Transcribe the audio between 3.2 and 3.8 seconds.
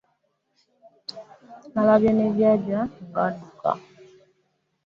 adduka.